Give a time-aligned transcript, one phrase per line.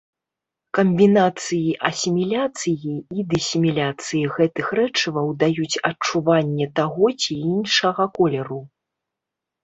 [0.75, 8.59] Камбінацыі асіміляцыі і дысіміляцыі гэтых рэчываў даюць адчуванне таго ці іншага колеру.